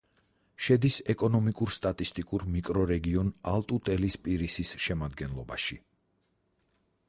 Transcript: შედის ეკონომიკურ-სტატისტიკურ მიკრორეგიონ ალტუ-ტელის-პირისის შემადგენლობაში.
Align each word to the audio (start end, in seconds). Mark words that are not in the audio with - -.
შედის 0.67 0.95
ეკონომიკურ-სტატისტიკურ 1.13 2.45
მიკრორეგიონ 2.55 3.31
ალტუ-ტელის-პირისის 3.53 4.73
შემადგენლობაში. 4.89 5.83